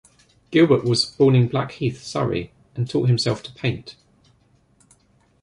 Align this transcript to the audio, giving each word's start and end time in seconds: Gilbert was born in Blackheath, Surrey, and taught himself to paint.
Gilbert 0.49 0.83
was 0.83 1.05
born 1.05 1.35
in 1.35 1.47
Blackheath, 1.47 2.01
Surrey, 2.01 2.51
and 2.75 2.89
taught 2.89 3.07
himself 3.07 3.43
to 3.43 3.53
paint. 3.53 3.97